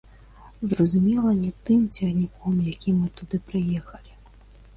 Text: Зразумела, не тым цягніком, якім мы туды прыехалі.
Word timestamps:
Зразумела, 0.69 1.33
не 1.43 1.51
тым 1.67 1.83
цягніком, 1.99 2.55
якім 2.73 2.95
мы 3.03 3.11
туды 3.21 3.43
прыехалі. 3.53 4.11